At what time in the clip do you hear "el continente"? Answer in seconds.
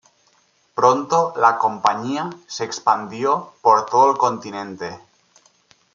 4.09-4.99